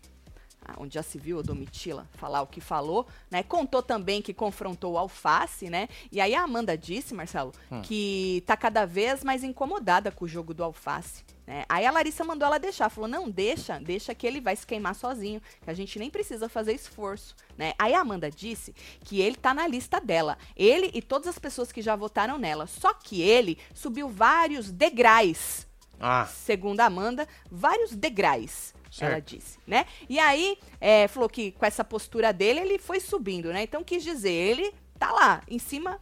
[0.76, 3.42] onde já se viu a Domitila falar o que falou, né?
[3.42, 5.88] Contou também que confrontou o Alface, né?
[6.12, 7.80] E aí a Amanda disse, Marcelo, Hum.
[7.82, 11.24] que tá cada vez mais incomodada com o jogo do Alface.
[11.46, 11.64] Né?
[11.66, 14.94] Aí a Larissa mandou ela deixar, falou: não, deixa, deixa que ele vai se queimar
[14.94, 17.34] sozinho, que a gente nem precisa fazer esforço.
[17.56, 17.72] Né?
[17.78, 20.36] Aí a Amanda disse que ele tá na lista dela.
[20.54, 22.66] Ele e todas as pessoas que já votaram nela.
[22.66, 25.66] Só que ele subiu vários degraus
[25.98, 29.10] Ah, segundo a Amanda, vários degraus, Certo.
[29.12, 29.86] ela disse, né?
[30.08, 33.62] E aí, é, falou que com essa postura dele, ele foi subindo, né?
[33.62, 36.00] Então, quis dizer, ele tá lá, em cima,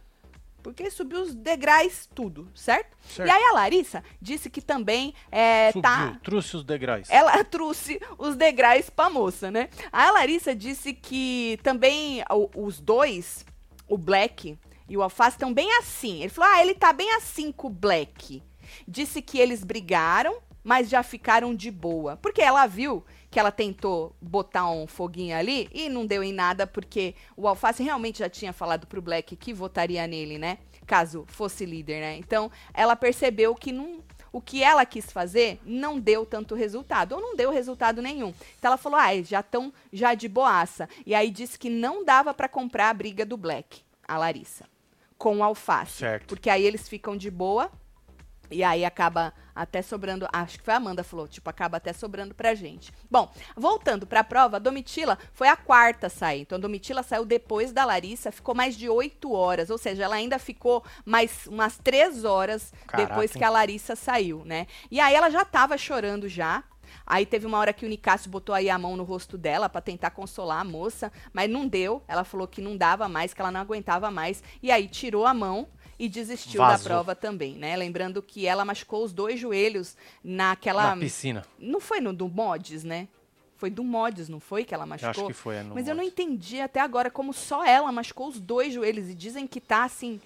[0.63, 2.97] porque subiu os degraus tudo, certo?
[3.07, 3.27] Certo.
[3.27, 6.19] E aí, a Larissa disse que também é, subiu, tá...
[6.23, 7.09] trouxe os degraus.
[7.09, 9.69] Ela trouxe os degraus pra moça, né?
[9.91, 13.45] A Larissa disse que também o- os dois,
[13.87, 14.57] o Black
[14.89, 16.21] e o Alface, estão bem assim.
[16.21, 18.41] Ele falou, ah, ele tá bem assim com o Black.
[18.85, 22.17] Disse que eles brigaram, mas já ficaram de boa.
[22.17, 23.01] Porque ela viu
[23.31, 27.81] que ela tentou botar um foguinho ali e não deu em nada, porque o Alface
[27.81, 30.57] realmente já tinha falado pro Black que votaria nele, né?
[30.85, 32.17] Caso fosse líder, né?
[32.17, 37.21] Então, ela percebeu que não, o que ela quis fazer não deu tanto resultado, ou
[37.21, 38.33] não deu resultado nenhum.
[38.59, 40.89] Então ela falou, ah, já estão já de boaça.
[41.05, 44.65] E aí disse que não dava pra comprar a briga do Black, a Larissa,
[45.17, 45.99] com o Alface.
[45.99, 46.27] Certo.
[46.27, 47.71] Porque aí eles ficam de boa,
[48.49, 52.35] e aí acaba até sobrando, acho que foi a Amanda falou, tipo, acaba até sobrando
[52.35, 52.93] pra gente.
[53.09, 56.41] Bom, voltando pra prova, a Domitila foi a quarta a sair.
[56.41, 60.15] Então a Domitila saiu depois da Larissa, ficou mais de oito horas, ou seja, ela
[60.15, 64.67] ainda ficou mais umas três horas Caraca, depois que a Larissa saiu, né?
[64.91, 66.63] E aí ela já tava chorando já.
[67.05, 69.81] Aí teve uma hora que o Nicásio botou aí a mão no rosto dela pra
[69.81, 72.03] tentar consolar a moça, mas não deu.
[72.07, 74.43] Ela falou que não dava mais, que ela não aguentava mais.
[74.61, 75.67] E aí tirou a mão
[75.99, 76.85] e desistiu da Vazou.
[76.87, 77.75] prova também, né?
[77.75, 80.95] Lembrando que ela machucou os dois joelhos naquela.
[80.95, 81.45] Na piscina.
[81.57, 83.07] Não foi no do Mods, né?
[83.55, 85.09] Foi do Mods, não foi que ela Eu machucou?
[85.09, 85.55] acho que foi.
[85.55, 89.09] É, no Mas eu não entendi até agora como só ela machucou os dois joelhos.
[89.09, 90.21] E dizem que tá assim,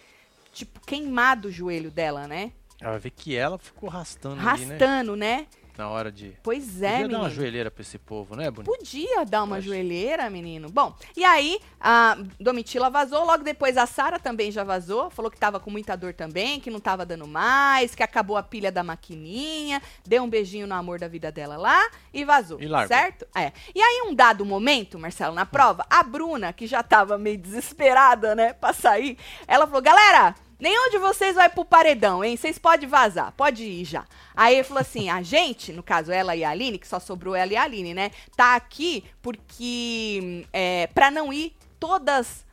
[0.52, 2.52] tipo, queimado o joelho dela, né?
[2.82, 4.74] Ela vai ver que ela ficou arrastando ali, né?
[4.78, 5.48] Rastando, né?
[5.82, 6.38] Na hora de.
[6.44, 7.10] Pois é, Podia menino.
[7.10, 8.72] dar uma joelheira pra esse povo, né, Bonito?
[8.72, 10.70] Podia dar uma joelheira, menino.
[10.70, 15.40] Bom, e aí a Domitila vazou, logo depois a Sara também já vazou, falou que
[15.40, 18.84] tava com muita dor também, que não tava dando mais, que acabou a pilha da
[18.84, 22.96] maquininha, deu um beijinho no amor da vida dela lá e vazou, E largou.
[22.96, 23.26] certo?
[23.36, 23.52] É.
[23.74, 28.36] E aí um dado momento, Marcelo, na prova, a Bruna, que já tava meio desesperada,
[28.36, 29.18] né, pra sair,
[29.48, 32.38] ela falou: "Galera, Nenhum de vocês vai pro paredão, hein?
[32.38, 34.06] Vocês podem vazar, pode ir já.
[34.36, 37.34] Aí ele falou assim: a gente, no caso ela e a Aline, que só sobrou
[37.34, 38.12] ela e a Aline, né?
[38.38, 40.46] Tá aqui porque.
[40.54, 42.46] É, pra não ir todas.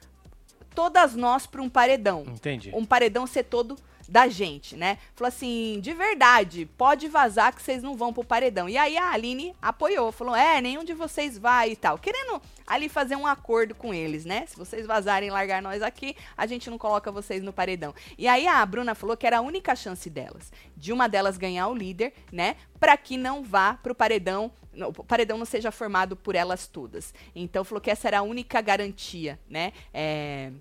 [0.74, 2.24] Todas nós pra um paredão.
[2.26, 2.70] Entendi.
[2.72, 3.76] Um paredão ser todo
[4.08, 4.96] da gente, né?
[5.14, 8.68] Falou assim: de verdade, pode vazar que vocês não vão pro paredão.
[8.70, 11.98] E aí a Aline apoiou, falou: é, nenhum de vocês vai e tal.
[11.98, 14.44] Querendo ali fazer um acordo com eles, né?
[14.46, 17.94] Se vocês vazarem e largar nós aqui, a gente não coloca vocês no paredão.
[18.16, 21.68] E aí a Bruna falou que era a única chance delas, de uma delas ganhar
[21.68, 22.56] o líder, né?
[22.78, 24.52] Pra que não vá pro paredão,
[24.96, 27.14] o paredão não seja formado por elas todas.
[27.34, 29.72] Então falou que essa era a única garantia, né?
[29.92, 30.52] É,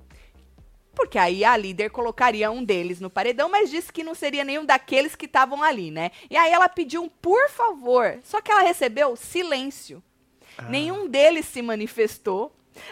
[0.97, 4.65] porque aí a líder colocaria um deles no paredão, mas disse que não seria nenhum
[4.65, 6.09] daqueles que estavam ali, né?
[6.27, 8.17] E aí ela pediu um por favor.
[8.23, 10.01] Só que ela recebeu silêncio.
[10.57, 10.63] Ah.
[10.63, 12.51] Nenhum deles se manifestou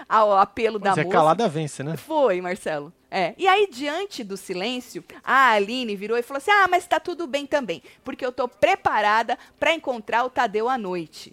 [0.09, 1.17] ao apelo Mas da é moça.
[1.17, 1.95] calada vence, né?
[1.97, 2.91] Foi, Marcelo.
[3.09, 3.33] É.
[3.37, 7.27] E aí, diante do silêncio, a Aline virou e falou assim: Ah, mas tá tudo
[7.27, 11.31] bem também, porque eu tô preparada pra encontrar o Tadeu à noite.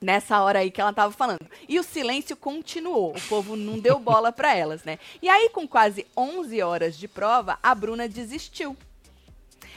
[0.00, 1.46] Nessa hora aí que ela tava falando.
[1.68, 3.14] E o silêncio continuou.
[3.16, 4.98] O povo não deu bola pra elas, né?
[5.22, 8.76] E aí, com quase 11 horas de prova, a Bruna desistiu.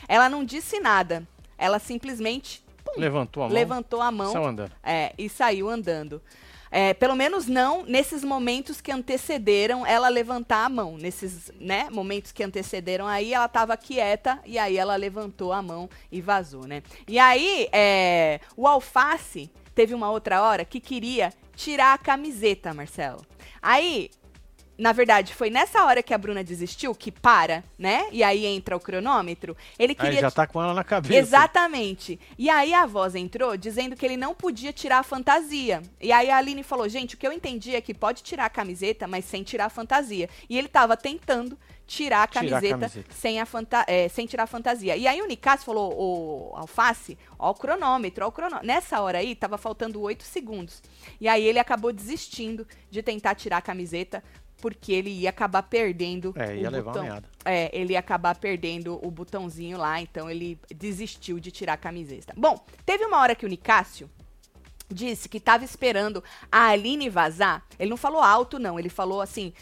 [0.08, 1.28] Ela não disse nada.
[1.58, 2.65] Ela simplesmente
[2.98, 3.54] Levantou a mão.
[3.54, 4.72] levantou a mão Saiu andando.
[4.84, 6.22] é, e saiu andando.
[6.72, 10.98] É, pelo menos não nesses momentos que antecederam ela levantar a mão.
[10.98, 15.90] Nesses né, momentos que antecederam aí, ela estava quieta e aí ela levantou a mão
[16.12, 16.84] e vazou, né?
[17.08, 23.26] E aí, é, o Alface teve uma outra hora que queria tirar a camiseta, Marcelo.
[23.62, 24.10] Aí,
[24.78, 28.08] na verdade, foi nessa hora que a Bruna desistiu, que para, né?
[28.12, 29.56] E aí entra o cronômetro.
[29.80, 31.18] Ele Aí queria já tá com ela na cabeça.
[31.18, 32.20] Exatamente.
[32.38, 35.82] E aí a voz entrou dizendo que ele não podia tirar a fantasia.
[36.02, 38.50] E aí a Aline falou: gente, o que eu entendi é que pode tirar a
[38.50, 40.30] camiseta, mas sem tirar a fantasia.
[40.50, 41.58] E ele tava tentando
[41.88, 43.14] tirar a Tirar a camiseta, camiseta.
[43.14, 44.98] Sem, a fanta é, sem tirar a fantasia.
[44.98, 48.68] E aí o Nicasso falou: o Alface, ó o cronômetro, ó o cronômetro.
[48.68, 50.82] Nessa hora aí, tava faltando oito segundos.
[51.22, 54.24] E aí ele acabou desistindo de tentar tirar a camiseta.
[54.66, 57.24] Porque ele ia acabar perdendo É, ia o levar botão.
[57.46, 62.34] É, ele ia acabar perdendo o botãozinho lá, então ele desistiu de tirar a camiseta.
[62.36, 64.10] Bom, teve uma hora que o Nicásio
[64.90, 67.64] disse que estava esperando a Aline vazar.
[67.78, 68.80] Ele não falou alto, não.
[68.80, 69.54] Ele falou assim.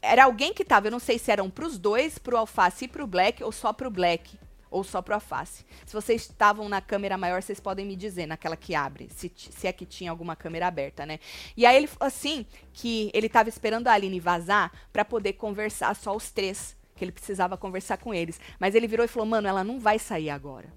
[0.00, 3.06] Era alguém que tava, eu não sei se eram pros dois, pro Alface e pro
[3.06, 4.38] Black, ou só pro Black.
[4.70, 5.64] Ou só pro Alface.
[5.84, 9.66] Se vocês estavam na câmera maior, vocês podem me dizer, naquela que abre, se, se
[9.66, 11.18] é que tinha alguma câmera aberta, né?
[11.56, 15.94] E aí ele falou assim, que ele tava esperando a Aline vazar pra poder conversar
[15.94, 16.76] só os três.
[16.94, 18.40] Que ele precisava conversar com eles.
[18.58, 20.72] Mas ele virou e falou, mano, ela não vai sair agora.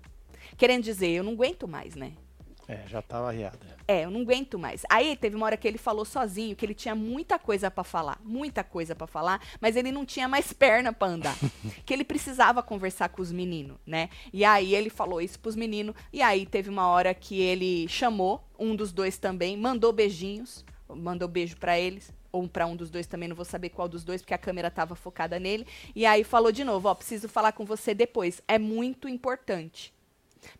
[0.57, 2.13] Querendo dizer, eu não aguento mais, né?
[2.69, 3.57] É, já tava arriada.
[3.87, 4.83] É, eu não aguento mais.
[4.91, 8.19] Aí teve uma hora que ele falou sozinho que ele tinha muita coisa pra falar,
[8.23, 11.35] muita coisa pra falar, mas ele não tinha mais perna pra andar.
[11.83, 14.11] que ele precisava conversar com os meninos, né?
[14.31, 18.47] E aí ele falou isso pros meninos, e aí teve uma hora que ele chamou
[18.59, 22.13] um dos dois também, mandou beijinhos, mandou beijo pra eles.
[22.31, 24.69] Ou pra um dos dois também, não vou saber qual dos dois, porque a câmera
[24.69, 25.65] tava focada nele.
[25.95, 28.39] E aí falou de novo, ó, preciso falar com você depois.
[28.47, 29.91] É muito importante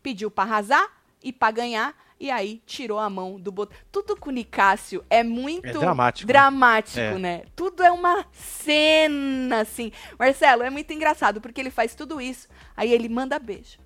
[0.01, 3.77] pediu pra arrasar e pra ganhar e aí tirou a mão do botão.
[3.91, 6.33] Tudo com o Nicásio é muito É dramático, né?
[6.33, 7.17] dramático, É.
[7.17, 7.43] né?
[7.55, 9.91] Tudo é uma cena assim.
[10.17, 13.77] Marcelo, é muito engraçado porque ele faz tudo isso, aí ele manda beijo.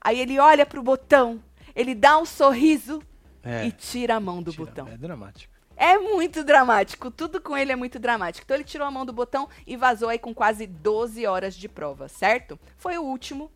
[0.00, 1.42] Aí ele olha pro botão,
[1.74, 3.02] ele dá um sorriso
[3.42, 3.66] É.
[3.66, 4.88] e tira a mão do tira- botão.
[4.88, 5.52] É dramático.
[5.76, 8.44] É muito dramático, tudo com ele é muito dramático.
[8.44, 11.68] Então ele tirou a mão do botão e vazou aí com quase 12 horas de
[11.68, 12.58] prova, certo?
[12.76, 13.50] Foi o último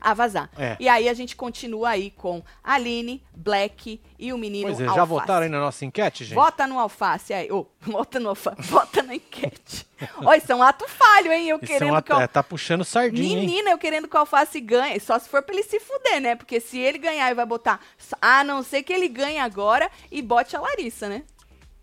[0.00, 0.50] a vazar.
[0.58, 0.76] É.
[0.80, 4.96] E aí a gente continua aí com Aline, Black e o menino Pois é, Alface.
[4.96, 6.34] já votaram aí na nossa enquete, gente?
[6.34, 7.50] Vota no alface aí.
[7.50, 8.62] Ô, vota no alface.
[8.62, 9.86] Vota na enquete.
[10.24, 11.48] Olha, isso é um ato falho, hein?
[11.48, 13.46] Eu Isso é querendo uma- que o é, tá puxando sardinha, hein?
[13.46, 15.00] Menina, eu querendo que o Alface ganhe.
[15.00, 16.36] Só se for pra ele se fuder, né?
[16.36, 17.80] Porque se ele ganhar e vai botar.
[18.20, 21.22] A não ser que ele ganhe agora e bote a Larissa, né?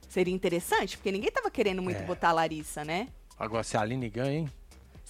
[0.07, 2.05] Seria interessante, porque ninguém tava querendo muito É.
[2.05, 3.07] botar a Larissa, né?
[3.39, 4.49] Agora, se a Aline ganha, hein?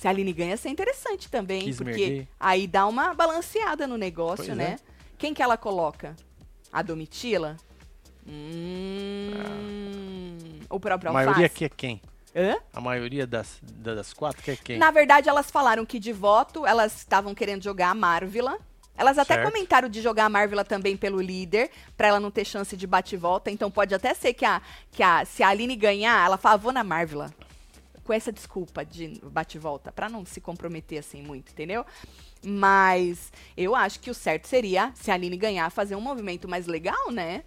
[0.04, 1.62] Se a Aline ganha, ia ser interessante também.
[1.62, 4.76] Quis porque aí dá uma balanceada no negócio, Pois né?
[4.78, 4.80] é.
[5.18, 6.14] Quem que ela coloca?
[6.74, 7.56] A Domitila?
[8.28, 9.32] Hum,
[10.70, 12.02] O próprio A maioria aqui é quem?
[12.36, 12.58] Hã?
[12.74, 14.78] A maioria das, da- das quatro que é quem?
[14.78, 18.58] Na verdade, elas falaram que de voto, elas estavam querendo jogar a Marvila,
[18.98, 19.48] Elas até Certo.
[19.50, 23.50] comentaram de jogar a Marvel também pelo líder, pra ela não ter chance de bate-volta.
[23.50, 24.62] Então pode até ser que a,
[24.92, 27.26] que a se a Aline ganhar, ela fala, vou na Marvel.
[28.04, 31.86] Com essa desculpa de bate-volta, pra não se comprometer assim muito, entendeu?
[32.44, 36.68] Mas eu acho que o certo seria, se a Aline ganhar, fazer um movimento mais
[36.68, 37.44] legal, né?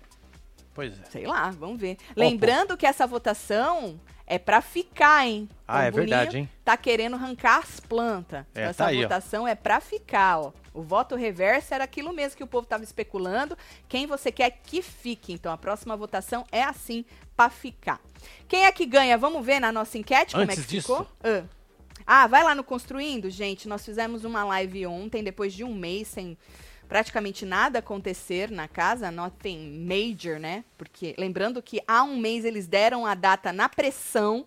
[0.75, 1.05] Pois é.
[1.11, 1.97] Sei lá, vamos ver.
[2.17, 5.49] Lembrando que essa votação é pra ficar, hein?
[5.69, 6.49] Ah, O é Boninho verdade, hein?
[6.65, 8.41] Tá querendo arrancar as plantas.
[8.41, 9.03] É, Então, essa tá aí, ó.
[9.03, 10.53] votação é pra ficar, ó.
[10.77, 13.57] O voto reverso era aquilo mesmo que o povo tava especulando.
[13.89, 15.33] Quem você quer que fique.
[15.33, 17.05] Então, a próxima votação é assim,
[17.37, 18.01] pra ficar.
[18.47, 19.17] Quem é que ganha?
[19.17, 21.07] Vamos ver na nossa enquete como é que disso- ficou?
[21.25, 21.45] Ah.
[22.07, 23.67] Ah, vai lá no Construindo, gente.
[23.67, 26.37] Nós fizemos uma live ontem, depois de um mês sem
[26.89, 30.65] praticamente nada acontecer na casa, nothing major, né?
[30.79, 34.47] Porque lembrando que há um mês eles deram a data na pressão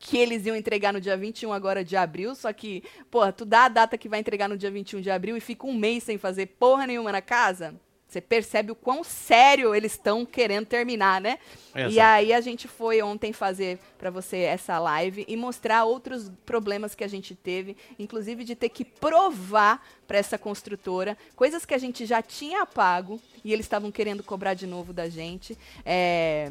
[0.00, 3.66] que eles iam entregar no dia 21 agora de abril, só que, porra, tu dá
[3.66, 6.16] a data que vai entregar no dia 21 de abril e fica um mês sem
[6.16, 11.38] fazer porra nenhuma na casa, você percebe o quão sério eles estão querendo terminar, né?
[11.76, 12.00] E Exato.
[12.00, 17.04] aí a gente foi ontem fazer pra você essa live e mostrar outros problemas que
[17.04, 22.04] a gente teve, inclusive de ter que provar pra essa construtora coisas que a gente
[22.04, 25.56] já tinha pago e eles estavam querendo cobrar de novo da gente.
[25.84, 26.50] É,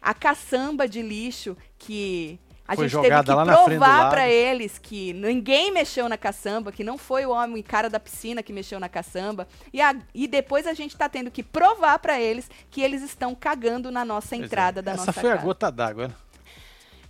[0.00, 2.38] a caçamba de lixo que
[2.72, 6.96] a Foi gente teve que provar pra eles que ninguém mexeu na caçamba, que não
[6.96, 9.48] foi o homem cara da piscina que mexeu na caçamba.
[9.72, 13.34] E, a- e depois a gente tá tendo que provar pra eles que eles estão
[13.34, 14.44] cagando na nossa Pois é.
[14.44, 16.14] entrada da Essa nossa foi a gota d'água, né?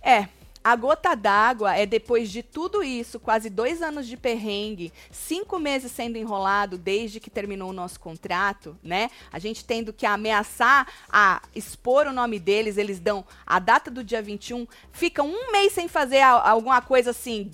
[0.01, 0.27] É.
[0.63, 5.91] A gota d'água é depois de tudo isso, quase dois anos de perrengue, cinco meses
[5.91, 9.09] sendo enrolado desde que terminou o nosso contrato, né?
[9.31, 14.03] A gente tendo que ameaçar a expor o nome deles, eles dão a data do
[14.03, 17.49] dia 21, ficam um mês sem fazer a- alguma coisa assim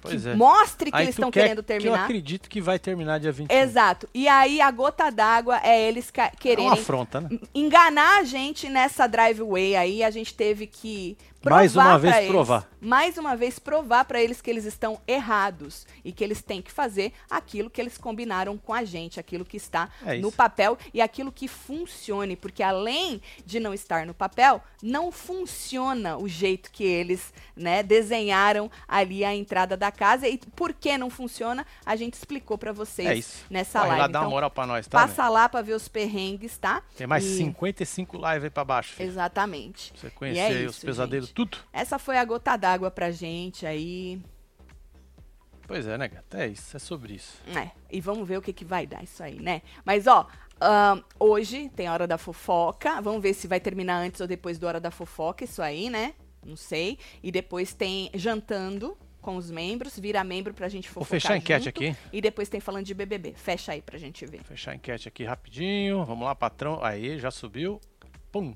[0.00, 0.34] Pois que é.
[0.36, 2.04] mostre que Aí eles estão quer querendo Que eu terminar.
[2.04, 3.54] acredito que vai terminar dia 21.
[3.54, 4.08] Exato.
[4.14, 7.28] E aí a gota d'água é eles ca- É uma quererem afronta, né?
[7.54, 12.28] enganar a gente nessa driveway aí, a gente teve que provar Mais uma vez eles,
[12.28, 12.68] provar.
[12.80, 16.70] mais uma vez provar pra eles que eles estão errados e que eles têm que
[16.72, 20.36] fazer aquilo que eles combinaram com a gente, aquilo que está É no isso.
[20.36, 26.28] papel e aquilo que funcione, porque além de não estar no papel, não funciona o
[26.28, 31.66] jeito que eles, né, desenharam ali a entrada da casa e por que não funciona,
[31.84, 33.44] a gente explicou pra vocês É isso.
[33.50, 34.00] nessa Corre live.
[34.02, 35.00] lá, dá uma Então, moral pra nós, tá?
[35.00, 35.06] né?
[35.06, 36.82] passa lá pra ver os perrengues, tá?
[36.96, 39.08] Tem mais E- 55 lives aí pra baixo, filho.
[39.08, 39.92] Exatamente.
[39.92, 41.35] Pra você E conhecer é aí os isso, pesadelos, gente.
[41.36, 41.58] Tudo.
[41.70, 44.18] Essa foi a gota d'água pra gente aí.
[45.68, 46.42] Pois é, né, gata?
[46.42, 47.42] É isso, é sobre isso.
[47.54, 49.60] É, e vamos ver o que, que vai dar isso aí, né?
[49.84, 50.26] Mas, ó,
[50.60, 53.00] ahn, hoje tem a hora da fofoca.
[53.02, 56.14] Vamos ver se vai terminar antes ou depois da hora da fofoca, isso aí, né?
[56.44, 56.98] Não sei.
[57.22, 61.36] E depois tem jantando com os membros, vira membro pra gente Vou fofocar fechar a
[61.36, 61.68] enquete junto.
[61.82, 61.96] aqui.
[62.12, 63.34] E depois tem falando de BBB.
[63.34, 64.42] Fecha aí pra gente ver.
[64.44, 66.04] Fechar a enquete aqui rapidinho.
[66.04, 66.78] Vamos lá, patrão.
[66.82, 67.80] Aí, já subiu.
[68.30, 68.54] Pum.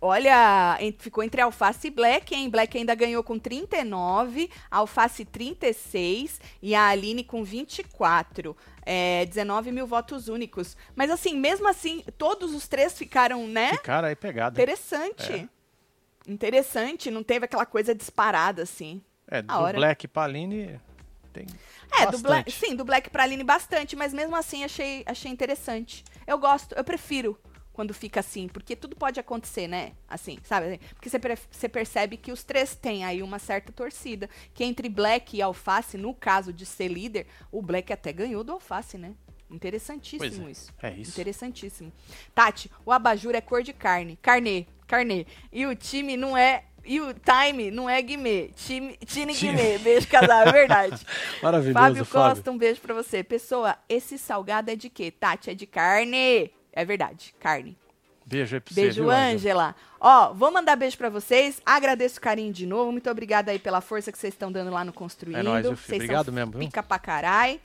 [0.00, 2.48] Olha, ficou entre Alface e Black, hein?
[2.48, 8.56] Black ainda ganhou com 39, Alface 36 e a Aline com 24.
[8.84, 10.76] É, 19 mil votos únicos.
[10.94, 13.72] Mas assim, mesmo assim, todos os três ficaram, né?
[13.72, 14.54] Ficaram aí pegada.
[14.54, 15.32] Interessante.
[15.32, 15.48] É.
[16.30, 19.02] Interessante, não teve aquela coisa disparada assim.
[19.30, 19.76] É, do hora.
[19.76, 20.80] Black pra Aline
[21.32, 21.46] tem
[22.00, 26.04] É, do Black, sim, do Black pra Aline bastante, mas mesmo assim achei, achei interessante.
[26.26, 27.38] Eu gosto, eu prefiro
[27.78, 29.92] quando fica assim, porque tudo pode acontecer, né?
[30.08, 30.80] Assim, sabe?
[30.94, 34.28] Porque você, você percebe que os três têm aí uma certa torcida.
[34.52, 38.50] Que entre Black e Alface, no caso de ser líder, o Black até ganhou do
[38.50, 39.14] Alface, né?
[39.48, 40.50] Interessantíssimo é.
[40.50, 40.74] isso.
[40.82, 41.10] É isso.
[41.12, 41.92] Interessantíssimo.
[42.34, 44.18] Tati, o abajur é cor de carne.
[44.20, 45.24] Carnê, carnê.
[45.52, 46.64] E o time não é.
[46.84, 48.50] E o time não é Guimê.
[48.56, 49.52] Time, time Time.
[49.52, 49.78] Guimê.
[49.78, 51.06] Beijo, casal, é verdade.
[51.40, 52.34] Maravilhoso, Fábio Fábio.
[52.34, 53.22] Costa, um beijo pra você.
[53.22, 55.12] Pessoa, esse salgado é de quê?
[55.12, 56.50] Tati, é de carne.
[56.72, 57.76] É verdade, carne.
[58.24, 59.74] Beijo aí pra você, Beijo, Ângela?
[59.98, 61.62] Ó, vou mandar beijo pra vocês.
[61.64, 62.92] Agradeço o carinho de novo.
[62.92, 65.38] Muito obrigada aí pela força que vocês estão dando lá no Construindo.
[65.38, 65.64] É nóis?
[65.64, 66.60] Vocês Obrigado mesmo, viu?
[66.60, 67.58] Pica pra carai.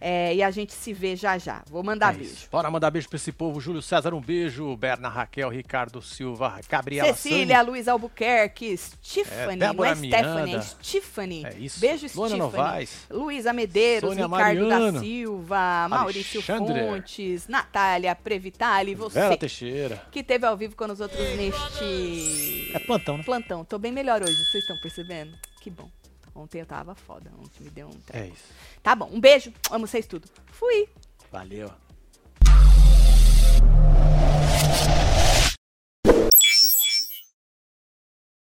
[0.00, 1.62] É, e a gente se vê já já.
[1.70, 2.32] Vou mandar É beijo.
[2.34, 2.48] isso.
[2.52, 3.60] Bora mandar beijo pra esse povo.
[3.60, 4.76] Júlio César, um beijo.
[4.76, 10.60] Berna, Raquel, Ricardo Silva, Gabriela Cecília, Luiz Albuquerque, Stephanie, É, não é Stephanie, é.
[10.60, 11.46] Stephanie.
[11.46, 11.80] É isso.
[11.80, 12.38] Beijo, Luana Stephanie.
[12.38, 13.06] Novaes.
[13.10, 15.00] Luísa Medeiros, Sônia Ricardo da.
[15.00, 16.80] Silva, Maurício Alexandre.
[16.80, 20.02] Fontes, Natália Previtali, você Vera Teixeira.
[20.10, 23.24] que teve ao vivo com os outros neste É plantão, né?
[23.24, 23.64] plantão.
[23.64, 25.32] Tô bem melhor hoje, vocês estão percebendo?
[25.60, 25.88] Que bom.
[26.36, 27.30] Ontem eu tava foda.
[27.38, 28.26] Ontem me deu um treco.
[28.26, 28.44] É isso.
[28.82, 29.08] Tá bom.
[29.10, 29.52] Um beijo.
[29.70, 30.28] Amo vocês tudo.
[30.46, 30.88] Fui.
[31.32, 31.70] Valeu.